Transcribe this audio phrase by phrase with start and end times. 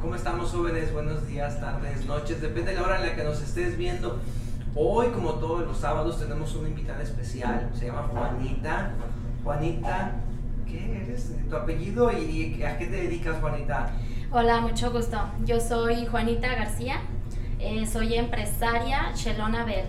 [0.00, 0.92] ¿Cómo estamos jóvenes?
[0.94, 4.18] Buenos días, tardes, noches, depende de la hora en la que nos estés viendo.
[4.74, 8.92] Hoy, como todos los sábados, tenemos una invitada especial, se llama Juanita.
[9.42, 10.12] Juanita,
[10.66, 11.32] ¿qué eres?
[11.50, 13.92] ¿Tu apellido y a qué te dedicas, Juanita?
[14.30, 15.18] Hola, mucho gusto.
[15.44, 17.00] Yo soy Juanita García,
[17.58, 19.86] eh, soy empresaria Chelona Bell.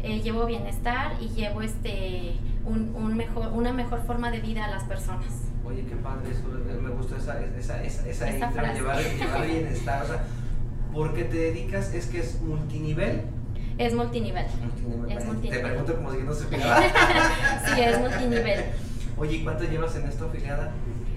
[0.00, 4.84] Eh, llevo bienestar y llevo este un mejor, una mejor forma de vida a las
[4.84, 5.47] personas.
[5.68, 10.06] Oye, qué padre eso, me gustó esa, esa, esa, esa intro, llevar, llevar bienestar, o
[10.06, 10.24] sea,
[10.94, 13.24] porque te dedicas, es que es multinivel.
[13.76, 14.46] Es multinivel.
[14.62, 15.18] multinivel.
[15.18, 15.60] Es multinivel.
[15.60, 18.64] Te pregunto como si no se sí, es multinivel.
[19.18, 20.72] Oye, ¿cuánto llevas en esto afiliada?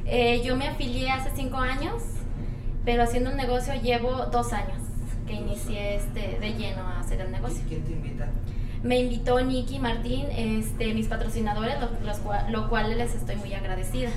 [0.05, 2.03] Eh, yo me afilié hace cinco años,
[2.83, 4.79] pero haciendo el negocio llevo dos años
[5.25, 7.63] que inicié este, de lleno a hacer el negocio.
[7.69, 8.27] ¿Quién te invita?
[8.83, 14.09] Me invitó Nicky Martín, este, mis patrocinadores, los, lo cual les estoy muy agradecida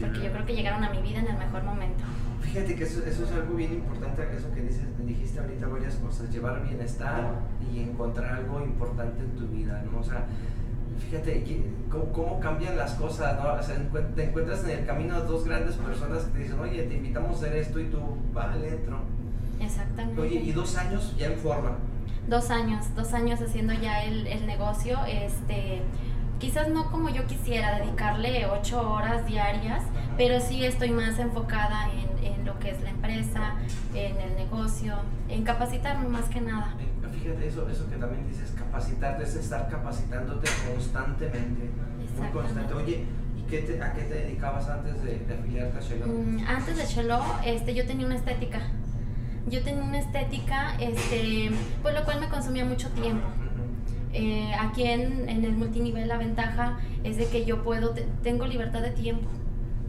[0.00, 2.04] porque yo creo que llegaron a mi vida en el mejor momento.
[2.40, 6.30] Fíjate que eso, eso es algo bien importante, eso que dices, dijiste ahorita varias cosas,
[6.30, 7.40] llevar bienestar
[7.72, 9.98] y encontrar algo importante en tu vida, ¿no?
[9.98, 10.26] O sea,
[10.98, 11.44] fíjate
[11.90, 13.54] cómo, cómo cambian las cosas, ¿no?
[13.54, 13.76] O sea,
[14.14, 17.34] te encuentras en el camino dos grandes personas que te dicen, oye, te invitamos a
[17.34, 17.98] hacer esto y tú,
[18.32, 19.00] vale, entro.
[19.60, 20.20] Exactamente.
[20.20, 21.78] Oye, y dos años ya en forma.
[22.28, 25.82] Dos años, dos años haciendo ya el, el negocio, este
[26.38, 29.82] quizás no como yo quisiera dedicarle ocho horas diarias,
[30.16, 33.54] pero sí estoy más enfocada en, en, lo que es la empresa,
[33.94, 34.94] en el negocio,
[35.28, 36.74] en capacitarme más que nada.
[37.12, 41.70] Fíjate, eso, eso que también dices, capacitarte, es estar capacitándote constantemente,
[42.18, 42.74] muy constante.
[42.74, 43.04] Oye,
[43.36, 46.06] ¿y qué te, a qué te dedicabas antes de, de afiliarte a Shelo?
[46.06, 48.60] Mm, antes de Shelo, este, yo tenía una estética.
[49.46, 51.50] Yo tenía una estética, este,
[51.82, 53.26] pues lo cual me consumía mucho tiempo.
[54.14, 58.80] Eh, aquí en, en, el multinivel la ventaja es de que yo puedo, tengo libertad
[58.80, 59.28] de tiempo,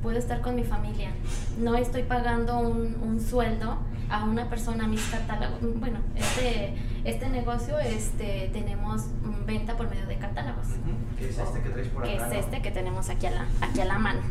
[0.02, 1.12] puedo estar con mi familia,
[1.60, 3.78] no estoy pagando un, un sueldo
[4.10, 5.60] a una persona, mis catálogos.
[5.80, 6.74] Bueno, este,
[7.04, 9.04] este negocio este, tenemos
[9.46, 10.68] venta por medio de catálogos.
[11.18, 12.30] ¿Qué es este que traes por acá?
[12.30, 14.22] Que es este que tenemos aquí a la, aquí a la mano.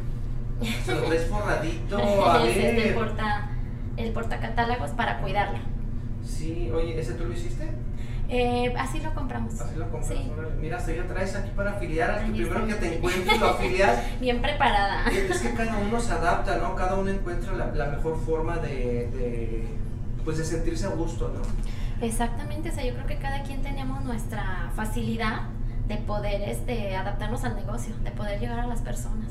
[0.85, 3.49] Se lo traes forradito, a es Este, el porta,
[3.97, 5.59] el portacatálogos para cuidarlo.
[6.25, 7.69] Sí, oye, ¿ese tú lo hiciste?
[8.29, 9.61] Eh, así lo compramos.
[9.61, 10.09] Así lo compramos.
[10.09, 10.33] Sí.
[10.61, 14.03] Mira, se ya traes aquí para afiliar al que primero que te encuentres lo afilias.
[14.21, 15.07] Bien preparada.
[15.09, 16.75] Es que cada uno se adapta, ¿no?
[16.75, 19.65] Cada uno encuentra la, la mejor forma de, de,
[20.25, 21.43] pues de sentirse a gusto, ¿no?
[22.05, 25.43] Exactamente, o sea, yo creo que cada quien tenemos nuestra facilidad
[25.89, 29.29] de poder este, adaptarnos al negocio, de poder llegar a las personas.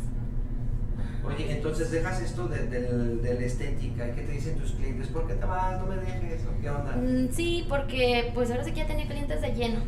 [1.26, 5.08] Oye, entonces dejas esto de, de, la estética, ¿qué te dicen tus clientes?
[5.08, 5.80] ¿Por qué te vas?
[5.80, 6.63] No me dejes, ¿qué onda?
[6.96, 9.80] Mm, sí, porque pues ahora sí que ya tenía clientes de lleno.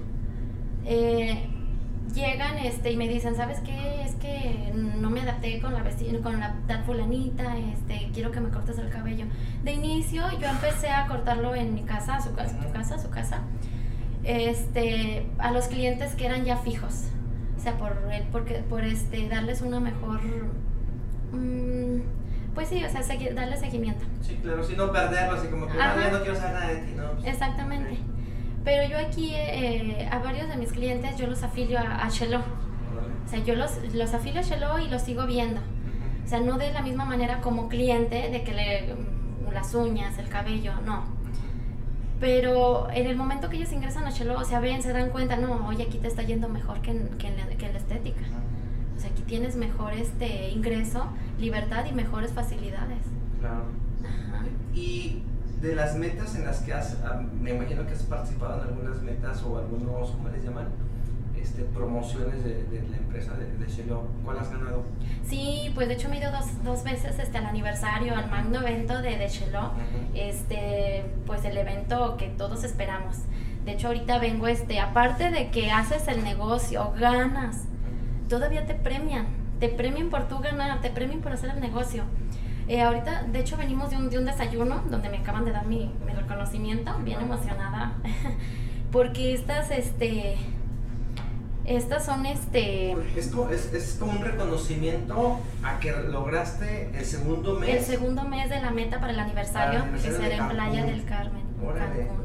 [0.85, 1.47] Eh,
[2.13, 4.03] llegan este, y me dicen, ¿sabes qué?
[4.03, 6.55] Es que no me adapté con la vestida, con la
[6.85, 9.25] fulanita, este, quiero que me cortes el cabello.
[9.63, 13.41] De inicio yo empecé a cortarlo en mi casa, su casa, su casa, su casa,
[14.23, 17.05] este, a los clientes que eran ya fijos.
[17.57, 17.97] O sea, por,
[18.31, 20.21] porque, por este, darles una mejor
[21.35, 21.99] Mm,
[22.55, 23.01] pues sí, o sea,
[23.33, 24.05] darle seguimiento.
[24.21, 26.75] Sí, claro, si no perderlo, así como que no, ya no quiero saber nada de
[26.77, 27.11] ti, ¿no?
[27.11, 27.97] Pues, Exactamente.
[28.63, 32.39] Pero yo aquí, eh, a varios de mis clientes, yo los afilio a, a Shelo.
[32.39, 35.61] O sea, yo los, los afilio a Shelo y los sigo viendo.
[36.23, 40.17] O sea, no de la misma manera como cliente, de que le mm, las uñas,
[40.17, 41.03] el cabello, no.
[42.19, 45.35] Pero en el momento que ellos ingresan a Shelo, o sea, ven, se dan cuenta,
[45.35, 47.79] no, oye, aquí te está yendo mejor que en, que en, la, que en la
[47.79, 48.21] estética.
[49.05, 51.07] Sea, aquí tienes mejor este ingreso,
[51.39, 52.99] libertad y mejores facilidades.
[53.39, 53.65] Claro.
[54.73, 55.21] Y
[55.61, 59.01] de las metas en las que has, ah, me imagino que has participado en algunas
[59.01, 60.67] metas o algunos, ¿cómo les llaman?
[61.39, 64.07] Este, promociones de, de, la empresa de, de Shelo.
[64.23, 64.83] ¿Cuál has ganado?
[65.27, 68.61] Sí, pues de hecho me he ido dos, dos veces este, al aniversario, al magno
[68.61, 69.71] evento de, de Shelo.
[70.15, 73.17] este, pues el evento que todos esperamos.
[73.63, 77.65] De hecho ahorita vengo, este, aparte de que haces el negocio, ganas,
[78.27, 79.27] todavía te premian,
[79.59, 82.03] te premian por tú ganar, te premian por hacer el negocio.
[82.67, 85.67] Eh, ahorita, de hecho, venimos de un, de un desayuno donde me acaban de dar
[85.67, 87.93] mi, mi reconocimiento, bien emocionada,
[88.91, 90.35] porque estas, este,
[91.65, 92.93] estas son, este...
[93.15, 97.69] Es como, es, es como un reconocimiento a que lograste el segundo mes.
[97.69, 101.43] El segundo mes de la meta para el aniversario, que será en Playa del Carmen,
[101.59, 102.24] Cancún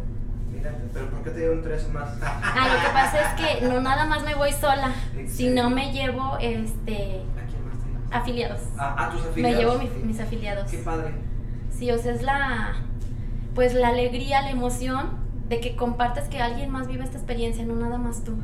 [0.92, 2.10] pero ¿por qué te dieron tres más?
[2.22, 4.92] ah, lo que pasa es que no nada más me voy sola,
[5.26, 7.22] sino me llevo este
[8.10, 8.60] afiliados.
[8.78, 9.56] Ah, ah, tus afiliados.
[9.56, 10.70] Me llevo mis afiliados.
[10.70, 11.14] Qué padre.
[11.70, 12.74] Sí, o sea, es la
[13.54, 15.18] pues la alegría, la emoción
[15.48, 18.34] de que compartes que alguien más vive esta experiencia, no nada más tú.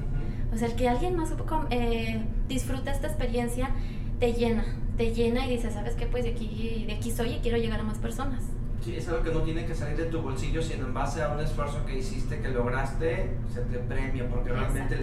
[0.52, 1.32] O sea, el que alguien más
[1.70, 3.70] eh, disfruta esta experiencia
[4.18, 4.64] te llena,
[4.96, 6.06] te llena y dices, ¿sabes qué?
[6.06, 8.42] Pues de aquí, de aquí soy y quiero llegar a más personas.
[8.82, 11.30] Sí, es algo que no tiene que salir de tu bolsillo, sino en base a
[11.30, 14.96] un esfuerzo que hiciste, que lograste, se te premia, porque realmente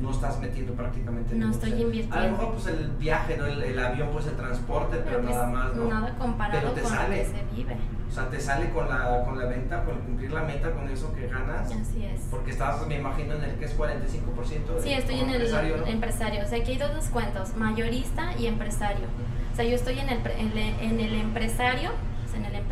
[0.00, 2.16] no estás metiendo prácticamente No estoy invirtiendo.
[2.16, 3.46] A lo mejor pues el viaje, ¿no?
[3.46, 5.84] el, avión, pues el transporte, pero, pues, nada más, ¿no?
[5.88, 7.16] Nada comparado te con sale.
[7.16, 7.76] lo que se vive.
[8.08, 11.12] O sea, te sale con la, con la venta, con cumplir la meta, con eso
[11.14, 11.70] que ganas.
[11.70, 12.22] Así es.
[12.30, 14.74] Porque estás, me imagino, en el que es 45%.
[14.74, 15.42] De, sí, estoy en el
[15.86, 16.44] empresario.
[16.44, 19.06] O sea, aquí hay dos descuentos, mayorista y empresario.
[19.52, 22.09] O sea, yo estoy en el, en el empresario, en el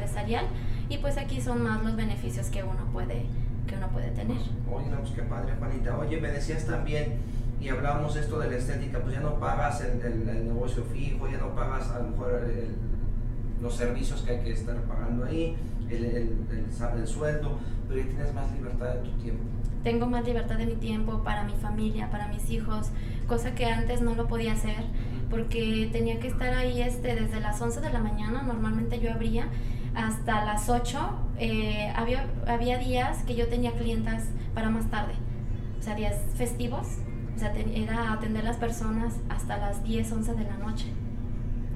[0.09, 0.47] empresarial,
[0.89, 3.27] y pues aquí son más los beneficios que uno puede,
[3.67, 4.39] que uno puede tener.
[4.73, 5.99] Oye, no, pues qué padre, Juanita.
[5.99, 7.19] Oye, me decías también,
[7.61, 11.39] y hablábamos esto de la estética, pues ya no pagas el, el, negocio fijo, ya
[11.39, 12.43] no pagas a lo mejor
[13.61, 15.57] los servicios que hay que estar pagando ahí,
[15.91, 17.59] el, el, sueldo,
[17.89, 19.43] pero ya tienes más libertad de tu tiempo.
[19.83, 22.91] Tengo más libertad de mi tiempo para mi familia, para mis hijos,
[23.27, 24.85] cosa que antes no lo podía hacer
[25.31, 29.49] porque tenía que estar ahí este, desde las 11 de la mañana, normalmente yo abría
[29.95, 30.99] hasta las 8.
[31.39, 34.25] Eh, había, había días que yo tenía clientas
[34.55, 35.13] para más tarde,
[35.79, 36.87] o sea, días festivos,
[37.37, 40.87] o sea, era atender las personas hasta las 10, 11 de la noche.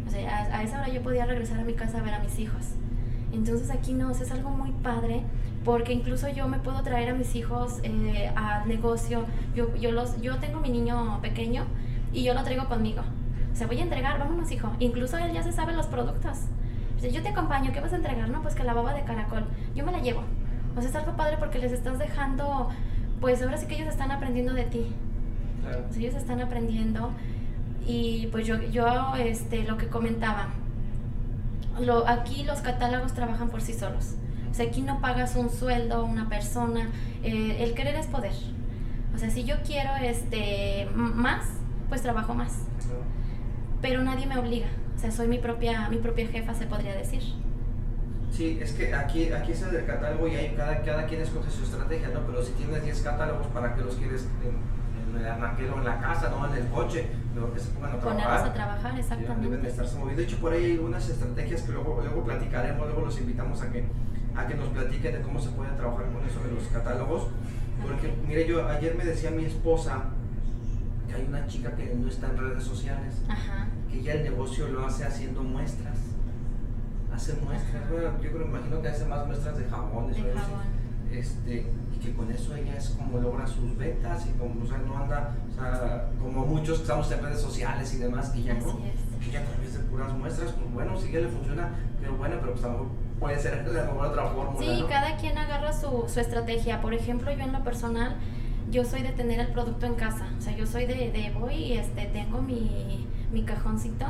[0.07, 2.39] O sea, a, esa hora yo podía regresar a mi casa a ver a mis
[2.41, 2.75] hijos.
[3.33, 5.23] Entonces aquí no, es algo muy padre
[5.65, 9.25] porque incluso yo me puedo traer a mis hijos eh, al negocio.
[9.55, 11.65] Yo, yo, los, yo tengo mi niño pequeño
[12.13, 13.03] y yo lo traigo conmigo.
[13.53, 14.73] O sea, voy a entregar, vámonos hijo.
[14.81, 16.39] Incluso él ya se sabe los productos
[17.11, 18.29] yo te acompaño, ¿qué vas a entregar?
[18.29, 19.45] No, pues que la baba de caracol,
[19.75, 20.23] yo me la llevo.
[20.77, 22.69] O sea, es algo padre porque les estás dejando,
[23.21, 24.87] pues ahora sí que ellos están aprendiendo de ti.
[25.63, 25.85] Claro.
[25.97, 27.13] ellos están aprendiendo
[27.87, 30.49] y pues yo, yo este, lo que comentaba,
[31.81, 34.15] lo, aquí los catálogos trabajan por sí solos.
[34.51, 36.89] O sea, aquí no pagas un sueldo a una persona,
[37.23, 38.33] eh, el querer es poder.
[39.15, 41.47] O sea, si yo quiero este, más,
[41.89, 42.53] pues trabajo más.
[43.81, 47.23] Pero nadie me obliga sea, soy mi propia, mi propia jefa, se podría decir.
[48.31, 51.51] Sí, es que aquí, aquí es el del catálogo y hay, cada, cada quien escoge
[51.51, 52.21] su estrategia, ¿no?
[52.27, 56.01] Pero si tienes 10 catálogos, ¿para qué los quieres en, en el arranquero, en la
[56.01, 57.09] casa, no en el coche?
[57.35, 58.25] Mejor que se pongan a trabajar.
[58.25, 59.51] Ponerlos a trabajar, exactamente.
[59.51, 60.23] deben estarse moviendo.
[60.23, 63.71] De hecho, por ahí hay unas estrategias que luego, luego platicaremos, luego los invitamos a
[63.71, 63.85] que,
[64.35, 67.29] a que nos platiquen de cómo se puede trabajar con eso de los catálogos.
[67.83, 70.05] Porque, mire, yo ayer me decía mi esposa
[71.13, 73.23] que hay una chica que no está en redes sociales.
[73.29, 75.99] Ajá que ya el negocio lo hace haciendo muestras.
[77.13, 80.17] Hace muestras, bueno, yo creo, imagino que hace más muestras de jabones.
[80.17, 80.83] De jabón.
[81.13, 84.79] Este, y que con eso ella es como logra sus ventas y como, o sea,
[84.79, 88.55] no anda, o sea, como muchos que estamos en redes sociales y demás, y ya
[88.55, 88.79] no,
[89.21, 91.69] que ya a través de puras muestras, pues bueno, si ya le funciona,
[92.01, 94.59] pero bueno, pero pues tampoco puede ser de alguna otra forma.
[94.59, 96.81] Sí, cada quien agarra su, su estrategia.
[96.81, 98.17] Por ejemplo, yo en lo personal,
[98.73, 101.55] yo soy de tener el producto en casa, o sea, yo soy de, de voy
[101.55, 104.07] y este, tengo mi mi cajoncito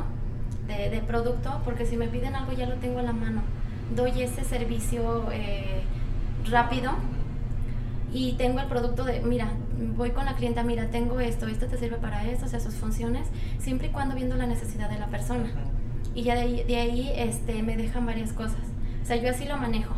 [0.67, 3.41] de, de, producto, porque si me piden algo ya lo tengo a la mano.
[3.95, 5.83] Doy ese servicio eh,
[6.49, 6.91] rápido
[8.13, 9.49] y tengo el producto de, mira,
[9.95, 12.75] voy con la clienta, mira, tengo esto, esto te sirve para esto, o sea, sus
[12.75, 13.27] funciones,
[13.59, 15.51] siempre y cuando viendo la necesidad de la persona.
[16.13, 18.61] Y ya de ahí, de ahí este, me dejan varias cosas.
[19.01, 19.95] O sea, yo así lo manejo.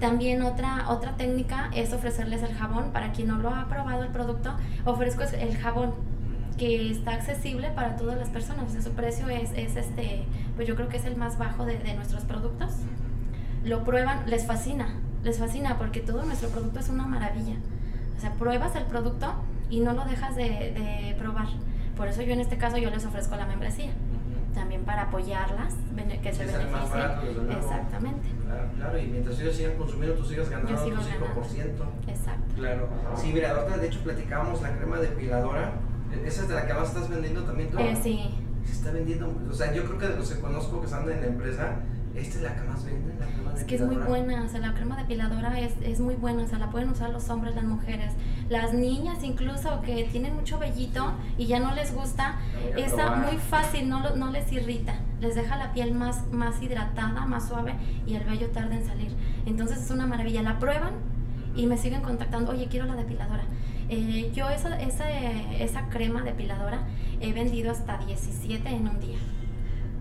[0.00, 2.90] También otra, otra técnica es ofrecerles el jabón.
[2.92, 4.54] Para quien no lo ha probado el producto,
[4.84, 5.94] ofrezco el jabón
[6.56, 8.72] que está accesible para todas las personas.
[8.82, 10.24] Su precio es, es, este,
[10.56, 12.72] pues yo creo que es el más bajo de, de, nuestros productos.
[13.64, 17.56] Lo prueban, les fascina, les fascina porque todo nuestro producto es una maravilla.
[18.16, 19.34] O sea, pruebas el producto
[19.70, 21.48] y no lo dejas de, de probar.
[21.96, 23.90] Por eso yo en este caso yo les ofrezco la membresía.
[24.54, 25.74] También para apoyarlas,
[26.22, 27.50] que se beneficien.
[27.50, 28.28] Exactamente.
[28.44, 30.94] Claro, claro, y mientras ellos sigan consumiendo, tú sigas ganando tu 5%.
[32.08, 32.54] Exacto.
[32.54, 32.88] Claro.
[33.16, 35.72] Sí, mira, ahorita de hecho platicábamos la crema depiladora
[36.24, 37.78] ¿Esa es de la que ahora estás vendiendo también tú?
[37.78, 38.30] Eh, sí.
[38.64, 41.20] Se está vendiendo, o sea, yo creo que de los que conozco que están en
[41.20, 41.76] la empresa,
[42.16, 44.60] esta es la que más vende, la crema Es que es muy buena, o sea,
[44.60, 47.64] la crema depiladora es, es muy buena, o sea, la pueden usar los hombres, las
[47.64, 48.12] mujeres,
[48.48, 52.36] las niñas incluso que tienen mucho vellito y ya no les gusta,
[52.76, 57.48] esa muy fácil, no, no les irrita, les deja la piel más, más hidratada, más
[57.48, 57.74] suave
[58.06, 59.12] y el vello tarda en salir.
[59.46, 60.92] Entonces es una maravilla, la prueban
[61.56, 63.44] y me siguen contactando, oye, quiero la depiladora.
[63.88, 66.80] Eh, yo esa, esa, esa crema depiladora
[67.20, 69.18] he vendido hasta 17 en un día.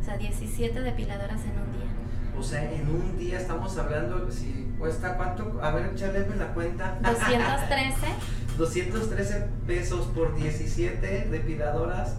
[0.02, 1.93] O sea, 17 depiladoras en un día.
[2.38, 6.98] O sea, en un día estamos hablando, si cuesta cuánto, a ver, échale la cuenta.
[7.02, 8.08] 213.
[8.58, 12.18] 213 pesos por 17 depiladoras.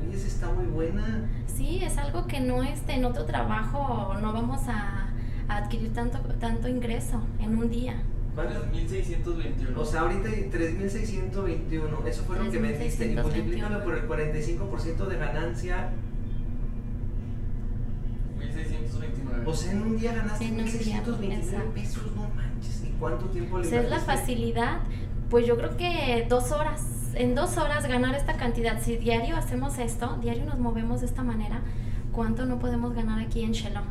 [0.00, 1.28] Oye, esa está muy buena.
[1.46, 5.10] Sí, es algo que no este, en otro trabajo no vamos a,
[5.48, 8.02] a adquirir tanto, tanto ingreso en un día.
[8.36, 9.76] 3.621.
[9.76, 12.06] O sea, ahorita hay 3.621.
[12.06, 13.12] Eso fue lo que me diste.
[13.12, 15.90] Y multiplícalo por el 45% de ganancia.
[18.38, 21.70] 1.629 O sea, en un día ganaste En un día, 1.629 exacto.
[21.72, 22.84] pesos, no manches.
[22.84, 24.80] ¿Y cuánto tiempo le O sea, es la facilidad,
[25.28, 28.80] pues yo creo que dos horas, en dos horas ganar esta cantidad.
[28.80, 31.60] Si diario hacemos esto, diario nos movemos de esta manera,
[32.12, 33.82] ¿cuánto no podemos ganar aquí en Shelo?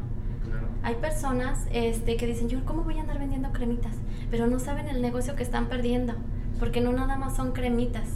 [0.45, 0.67] Claro.
[0.83, 3.95] Hay personas este, que dicen, yo cómo voy a andar vendiendo cremitas,
[4.31, 6.13] pero no saben el negocio que están perdiendo,
[6.59, 8.07] porque no nada más son cremitas.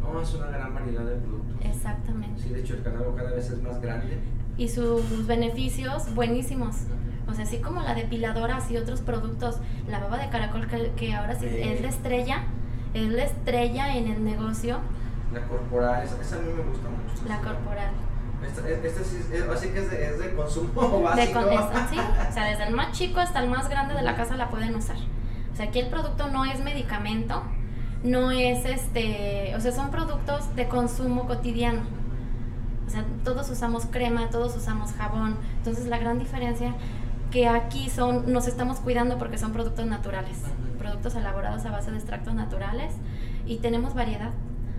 [0.00, 1.56] No, es una gran variedad de productos.
[1.64, 2.42] Exactamente.
[2.42, 4.18] Sí, de hecho el catálogo cada vez es más grande.
[4.58, 6.76] Y sus beneficios buenísimos.
[7.28, 9.56] O sea, así como la depiladora, así otros productos,
[9.88, 11.60] la baba de caracol que, que ahora sí Sí.
[11.62, 12.42] es la estrella,
[12.94, 14.78] es la estrella en el negocio,
[15.32, 17.28] La corporal, esa, esa a mí me gusta mucho.
[17.28, 17.90] la corporal.
[18.46, 21.40] Esta, esta sí es, así que es de, es de consumo básico.
[21.40, 21.98] De con- es- sí,
[22.30, 24.74] o sea, desde el más chico hasta el más grande de la casa la pueden
[24.74, 24.96] usar.
[25.52, 27.42] O sea, aquí el producto no es medicamento,
[28.04, 31.82] no es este, o sea, son productos de consumo cotidiano.
[32.88, 35.36] O sea, todos usamos crema, todos usamos jabón.
[35.58, 36.72] Entonces, la gran diferencia
[37.30, 40.38] que aquí son, nos estamos cuidando porque son productos naturales,
[40.78, 42.94] productos elaborados a base de extractos naturales
[43.44, 44.30] y tenemos variedad.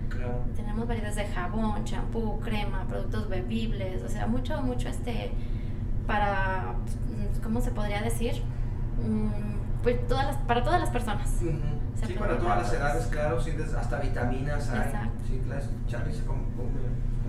[0.08, 0.42] Claro.
[0.56, 5.30] Tenemos variedades de jabón, champú, crema, productos bebibles, o sea, mucho, mucho este,
[6.08, 6.74] para,
[7.44, 8.42] ¿cómo se podría decir?
[9.06, 11.30] Mm, Pues todas las, para todas las personas.
[11.98, 14.78] Se Sí, para todas las edades, claro, sí, hasta vitaminas hay.
[14.80, 15.24] Exacto.
[15.26, 16.70] Sí, claro, Charlie se come, come-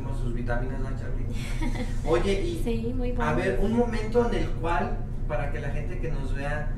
[0.06, 1.86] come sus vitaminas, ¿no, Charlie?
[2.06, 3.32] Oye, y Sí, muy bueno.
[3.32, 6.70] a ver, un momento en el cual, para que la gente que nos vea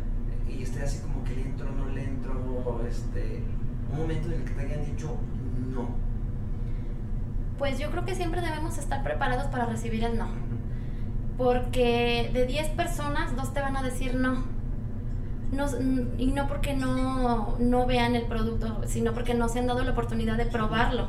[0.48, 3.44] y esté así como que le entro, no le entro, este,
[3.92, 5.16] un momento en el que te hayan dicho
[5.74, 5.90] no.
[7.58, 10.28] Pues yo creo que siempre debemos estar preparados para recibir el no.
[11.38, 14.44] Porque de 10 personas, dos te van a decir no.
[15.54, 15.66] No,
[16.18, 19.92] y no porque no, no vean el producto, sino porque no se han dado la
[19.92, 21.08] oportunidad de probarlo.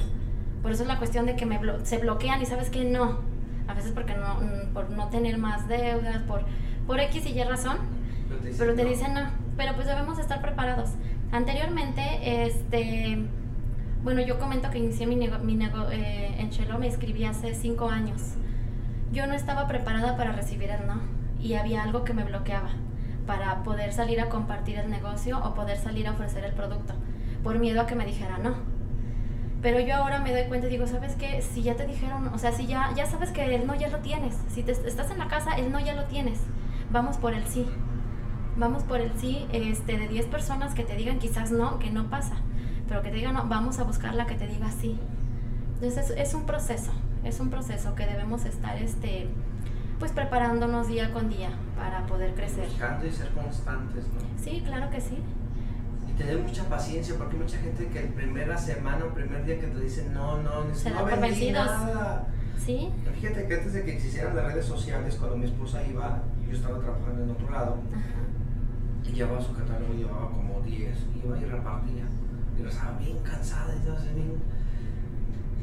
[0.62, 3.18] Por eso es la cuestión de que me blo- se bloquean y sabes que no.
[3.66, 6.42] A veces porque no, mm, por no tener más deudas, por,
[6.86, 7.78] por X y Y razón.
[8.28, 8.88] Pero te dicen Pero te no.
[8.90, 9.20] dicen no.
[9.56, 10.90] Pero pues debemos estar preparados.
[11.32, 12.02] Anteriormente,
[12.46, 13.18] este,
[14.02, 17.54] bueno, yo comento que inicié mi, nego- mi nego- eh, en Chelo, me inscribí hace
[17.54, 18.20] cinco años.
[19.12, 21.00] Yo no estaba preparada para recibir el no
[21.40, 22.70] y había algo que me bloqueaba
[23.26, 26.94] para poder salir a compartir el negocio o poder salir a ofrecer el producto,
[27.42, 28.54] por miedo a que me dijera no.
[29.62, 31.40] Pero yo ahora me doy cuenta y digo, ¿sabes qué?
[31.40, 33.98] Si ya te dijeron, o sea, si ya, ya sabes que el no ya lo
[34.00, 36.40] tienes, si te, estás en la casa, el no ya lo tienes,
[36.92, 37.66] vamos por el sí.
[38.56, 42.10] Vamos por el sí este, de 10 personas que te digan quizás no, que no
[42.10, 42.36] pasa,
[42.86, 45.00] pero que te digan no, vamos a buscar la que te diga sí.
[45.74, 46.92] Entonces es, es un proceso,
[47.24, 49.28] es un proceso que debemos estar este,
[49.98, 52.66] pues preparándonos día con día para poder crecer.
[52.68, 54.20] Buscando y ser constantes, ¿no?
[54.42, 55.18] Sí, claro que sí.
[56.08, 59.58] Y tener mucha paciencia, porque hay mucha gente que el primera semana o primer día
[59.60, 61.66] que te dicen no, no, Se no por vendí vencidos.
[61.66, 62.26] nada.
[62.58, 62.88] Sí,
[63.20, 66.78] Fíjate que antes de que existieran las redes sociales, cuando mi esposa iba, yo estaba
[66.78, 69.10] trabajando en otro lado, Ajá.
[69.10, 72.04] y llevaba su catálogo, llevaba como 10, iba y repartía.
[72.56, 74.34] Y yo estaba bien cansada, y estaba así bien.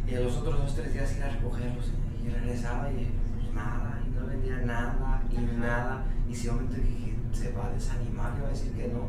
[0.07, 1.91] Y a los otros dos, tres días iba a recogerlos,
[2.25, 3.07] y regresaba y
[3.39, 3.90] pues nada, no
[4.31, 6.03] vendía nada, y nada.
[6.29, 9.07] Y si un momento dije, se va a desanimar, le va a decir que no,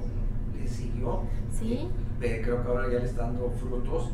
[0.57, 1.23] le siguió.
[1.50, 1.88] sí.
[2.21, 4.12] Pero creo que ahora ya le está dando frutos,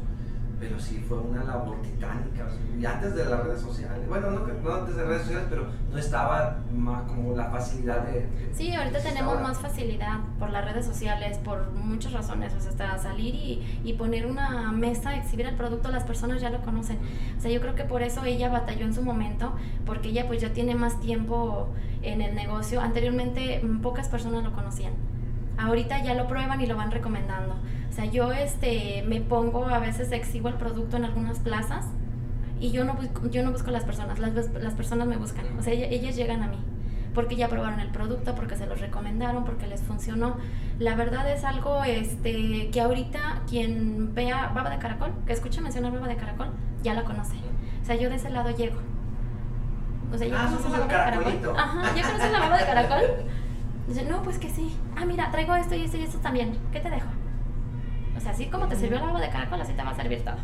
[0.60, 2.46] pero sí fue una labor titánica.
[2.46, 5.22] o sea, Y antes de las redes sociales, bueno, no, no antes de las redes
[5.22, 8.20] sociales, pero no estaba más como la facilidad de.
[8.22, 9.42] de- Sí, ahorita tenemos ahora.
[9.48, 12.52] más facilidad por las redes sociales, por muchas razones.
[12.54, 16.50] O sea, hasta salir y, y poner una mesa, exhibir el producto, las personas ya
[16.50, 16.98] lo conocen.
[17.36, 19.52] O sea, yo creo que por eso ella batalló en su momento,
[19.86, 21.68] porque ella pues ya tiene más tiempo
[22.02, 22.80] en el negocio.
[22.80, 24.92] Anteriormente mm, pocas personas lo conocían.
[25.58, 27.54] Ahorita ya lo prueban y lo van recomendando.
[27.88, 31.86] O sea, yo este me pongo a veces exhibo el producto en algunas plazas
[32.60, 35.44] y yo no busco, yo no busco las personas, las, las personas me buscan.
[35.58, 36.58] O sea, ella- ellas llegan a mí
[37.14, 40.36] porque ya probaron el producto, porque se los recomendaron, porque les funcionó.
[40.78, 45.90] La verdad es algo este que ahorita quien vea baba de caracol, que escuche mencionar
[45.92, 46.48] baba de caracol,
[46.84, 47.34] ya la conoce.
[47.82, 48.76] O sea, yo de ese lado llego.
[50.12, 51.56] O sea, ya Ah, somos la baba de caracol.
[51.58, 53.02] Ajá, ya conocen la baba de caracol.
[53.88, 54.76] Dice, no, pues que sí.
[54.96, 56.58] Ah, mira, traigo esto y esto y esto también.
[56.72, 57.08] ¿Qué te dejo?
[58.16, 60.22] O sea, así como te sirvió la baba de caracol, así te va a servir
[60.22, 60.36] todo.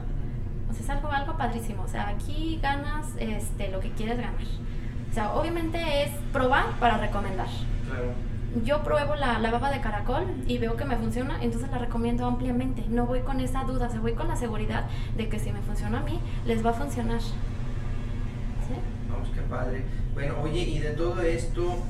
[0.71, 1.83] O sea, es algo, algo padrísimo.
[1.83, 4.35] O sea, aquí ganas este, lo que quieres ganar.
[5.11, 7.49] O sea, obviamente es probar para recomendar.
[7.87, 8.13] Claro.
[8.65, 12.27] Yo pruebo la, la baba de caracol y veo que me funciona, entonces la recomiendo
[12.27, 12.85] ampliamente.
[12.89, 14.85] No voy con esa duda, o sea, voy con la seguridad
[15.17, 17.21] de que si me funciona a mí, les va a funcionar.
[17.21, 17.35] ¿Sí?
[19.11, 19.85] Vamos, qué padre.
[20.15, 21.83] Bueno, oye, y de todo esto,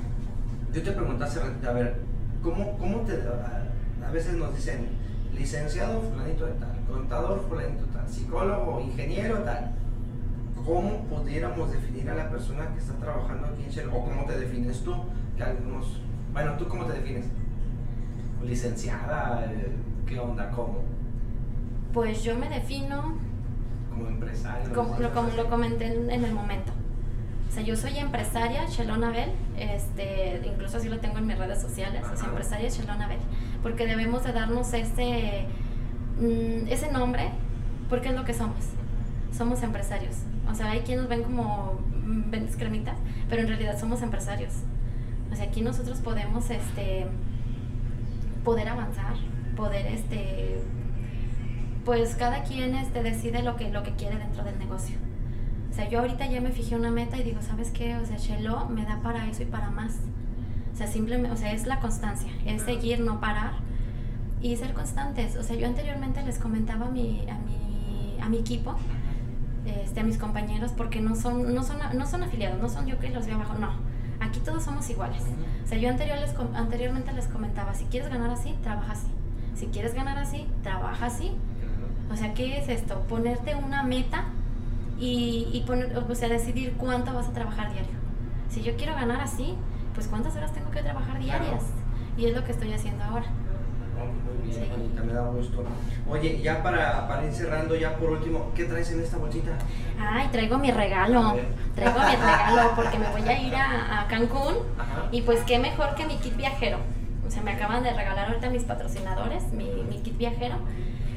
[0.74, 1.96] yo te pregunté hace ratito, a ver,
[2.42, 3.12] ¿cómo, cómo te...
[3.12, 4.88] A, a veces nos dicen,
[5.32, 9.72] licenciado fulanito de tal, contador fulanito tal, psicólogo, ingeniero tal.
[10.66, 13.88] ¿Cómo pudiéramos definir a la persona que está trabajando aquí en Shell?
[13.88, 14.94] ¿O cómo te defines tú?
[15.36, 16.00] que algunos,
[16.32, 17.26] bueno, ¿tú cómo te defines?
[18.44, 19.50] ¿Licenciada?
[20.06, 20.50] ¿Qué onda?
[20.50, 20.82] ¿Cómo?
[21.92, 23.14] Pues yo me defino
[23.90, 24.72] como empresaria.
[24.72, 26.72] Como lo, como lo comenté en, en, el momento.
[27.54, 31.62] O sea, yo soy empresaria, Shelon Abel, este, incluso así lo tengo en mis redes
[31.62, 33.20] sociales, o sea, empresaria Shelon Abel,
[33.62, 35.46] porque debemos de darnos ese,
[36.18, 37.30] mm, ese nombre,
[37.88, 38.58] porque es lo que somos.
[39.30, 40.16] Somos empresarios.
[40.50, 42.96] O sea, hay quienes nos ven como mm, vendes cremitas,
[43.30, 44.54] pero en realidad somos empresarios.
[45.30, 47.06] O sea, aquí nosotros podemos este,
[48.42, 49.14] poder avanzar,
[49.54, 50.60] poder este,
[51.84, 55.03] pues cada quien este, decide lo que, lo que quiere dentro del negocio.
[55.74, 57.96] O sea, yo ahorita ya me fijé una meta y digo, ¿sabes qué?
[57.96, 59.94] O sea, Shelo me da para eso y para más.
[60.72, 63.54] O sea, simplemente, o sea, es la constancia, es seguir, no parar
[64.40, 65.34] y ser constantes.
[65.34, 68.76] O sea, yo anteriormente les comentaba a mi, a mi, a mi equipo,
[69.66, 73.00] este, a mis compañeros, porque no son, no, son, no son afiliados, no son yo
[73.00, 73.72] que los veo abajo, no.
[74.20, 75.24] Aquí todos somos iguales.
[75.64, 79.08] O sea, yo anterior les, anteriormente les comentaba, si quieres ganar así, trabaja así.
[79.56, 81.32] Si quieres ganar así, trabaja así
[82.10, 83.00] o sea, ¿qué es esto?
[83.08, 84.24] Ponerte una meta
[84.98, 87.92] y, y poner, o sea, decidir cuánto vas a trabajar diario.
[88.48, 89.54] Si yo quiero ganar así,
[89.94, 91.64] pues cuántas horas tengo que trabajar diarias.
[92.16, 93.26] Y es lo que estoy haciendo ahora.
[93.96, 95.64] Muy bien, Juanita, me da gusto.
[96.08, 99.52] Oye, ya para, para ir cerrando, ya por último, ¿qué traes en esta bolsita?
[99.98, 101.36] Ay, traigo mi regalo.
[101.74, 104.54] Traigo mi regalo porque me voy a ir a, a Cancún.
[105.12, 106.78] Y pues qué mejor que mi kit viajero.
[107.26, 110.56] O sea, me acaban de regalar ahorita mis patrocinadores, mi, mi kit viajero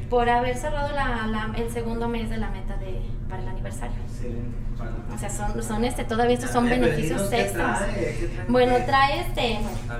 [0.09, 3.95] por haber cerrado la, el segundo mes de la meta de, para el aniversario.
[4.07, 4.67] Excelente.
[5.13, 7.81] O sea, son, son este, todavía estos son beneficios extras.
[8.47, 9.59] Bueno, trae este,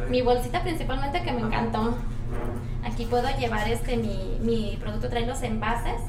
[0.10, 1.98] mi bolsita principalmente que me encantó.
[2.84, 6.01] Aquí puedo llevar este mi, mi producto, trae los envases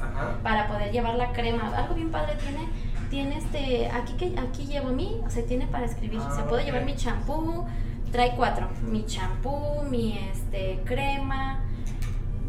[0.43, 1.71] para poder llevar la crema.
[1.75, 2.67] Algo bien padre tiene,
[3.09, 6.21] tiene este, aquí que aquí llevo mi, o sea, tiene para escribir.
[6.35, 7.65] se puede llevar mi champú,
[8.11, 11.63] trae cuatro, mi champú, mi este crema,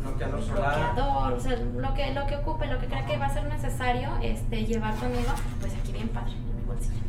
[0.01, 0.95] bloqueador solar.
[0.95, 3.45] Bloqueador, o sea, lo que, lo que ocupe, lo que crea que va a ser
[3.45, 6.33] necesario este, llevar conmigo, pues aquí bien padre.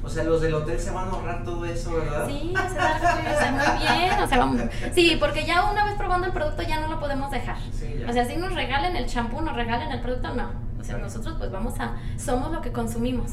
[0.04, 2.28] O sea, los del hotel se van a ahorrar todo eso, ¿verdad?
[2.28, 4.62] Sí, o sea, muy bien, o sea, vamos,
[4.94, 7.58] sí, porque ya una vez probando el producto ya no lo podemos dejar.
[7.72, 10.50] Sí, o sea, si nos regalen el champú, nos regalen el producto, no.
[10.80, 13.32] O sea, nosotros pues vamos a, somos lo que consumimos.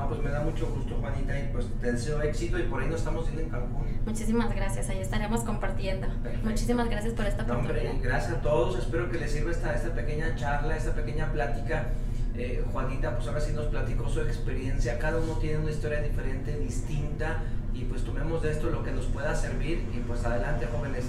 [0.00, 2.88] No, pues me da mucho gusto, Juanita, y pues te deseo éxito y por ahí
[2.88, 4.00] nos estamos viendo en Cancún.
[4.06, 6.08] Muchísimas gracias, ahí estaremos compartiendo.
[6.42, 7.90] Muchísimas gracias por esta oportunidad.
[7.90, 11.88] hombre, gracias a todos, espero que les sirva esta, esta pequeña charla, esta pequeña plática.
[12.34, 16.58] Eh, Juanita, pues ahora sí nos platicó su experiencia, cada uno tiene una historia diferente,
[16.58, 17.42] distinta,
[17.74, 21.04] y pues tomemos de esto lo que nos pueda servir, y pues adelante, jóvenes.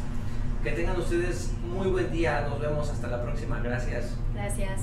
[0.63, 4.17] Que tengan ustedes muy buen día, nos vemos hasta la próxima, gracias.
[4.34, 4.82] Gracias.